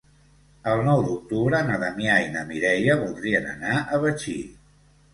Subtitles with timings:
[0.71, 4.39] El nou d'octubre na Damià i na Mireia voldrien anar a Betxí.